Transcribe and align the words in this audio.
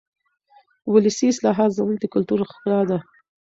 ولسي 0.91 1.25
اصطلاحات 1.29 1.71
زموږ 1.77 1.97
د 1.99 2.05
کلتور 2.13 2.39
ښکلا 2.51 2.79
ده. 2.89 2.97